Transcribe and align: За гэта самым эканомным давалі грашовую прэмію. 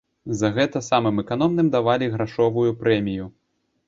За 0.39 0.47
гэта 0.55 0.79
самым 0.85 1.19
эканомным 1.23 1.67
давалі 1.75 2.07
грашовую 2.15 2.71
прэмію. 2.81 3.29